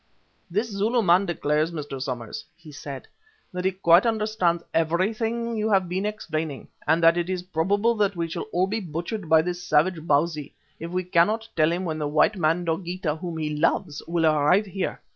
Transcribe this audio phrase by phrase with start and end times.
[0.49, 2.01] "This Zulu man declares, Mr.
[2.01, 3.07] Somers," he said,
[3.53, 8.15] "that he quite understands everything you have been explaining, and that it is probable that
[8.15, 11.99] we shall all be butchered by this savage Bausi, if we cannot tell him when
[11.99, 14.99] the white man, Dogeetah, whom he loves, will arrive here.